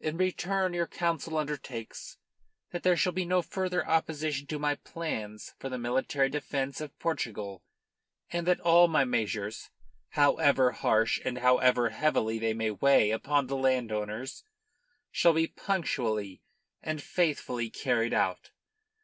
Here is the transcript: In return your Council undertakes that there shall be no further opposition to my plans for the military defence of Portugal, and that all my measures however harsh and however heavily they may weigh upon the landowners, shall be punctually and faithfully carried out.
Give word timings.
In 0.00 0.16
return 0.16 0.74
your 0.74 0.88
Council 0.88 1.36
undertakes 1.38 2.16
that 2.72 2.82
there 2.82 2.96
shall 2.96 3.12
be 3.12 3.24
no 3.24 3.42
further 3.42 3.86
opposition 3.86 4.48
to 4.48 4.58
my 4.58 4.74
plans 4.74 5.54
for 5.60 5.68
the 5.68 5.78
military 5.78 6.28
defence 6.28 6.80
of 6.80 6.98
Portugal, 6.98 7.62
and 8.32 8.44
that 8.48 8.58
all 8.58 8.88
my 8.88 9.04
measures 9.04 9.70
however 10.08 10.72
harsh 10.72 11.20
and 11.24 11.38
however 11.38 11.90
heavily 11.90 12.40
they 12.40 12.54
may 12.54 12.72
weigh 12.72 13.12
upon 13.12 13.46
the 13.46 13.54
landowners, 13.56 14.42
shall 15.12 15.34
be 15.34 15.46
punctually 15.46 16.42
and 16.82 17.00
faithfully 17.00 17.70
carried 17.70 18.12
out. 18.12 18.50